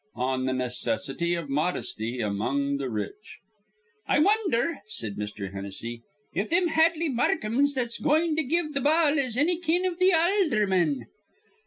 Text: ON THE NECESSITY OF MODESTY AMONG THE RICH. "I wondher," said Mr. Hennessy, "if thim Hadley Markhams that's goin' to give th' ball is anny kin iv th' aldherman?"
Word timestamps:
ON 0.15 0.45
THE 0.45 0.53
NECESSITY 0.53 1.35
OF 1.35 1.47
MODESTY 1.47 2.21
AMONG 2.21 2.77
THE 2.77 2.89
RICH. 2.89 3.37
"I 4.07 4.17
wondher," 4.17 4.79
said 4.87 5.15
Mr. 5.15 5.53
Hennessy, 5.53 6.01
"if 6.33 6.49
thim 6.49 6.69
Hadley 6.69 7.07
Markhams 7.07 7.75
that's 7.75 7.99
goin' 7.99 8.35
to 8.35 8.41
give 8.41 8.73
th' 8.73 8.83
ball 8.83 9.19
is 9.19 9.37
anny 9.37 9.59
kin 9.59 9.85
iv 9.85 9.99
th' 9.99 10.11
aldherman?" 10.11 11.05